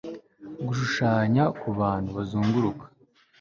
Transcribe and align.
gushushanya 0.67 1.43
kubantu 1.59 2.09
bazunguruka 2.17 2.85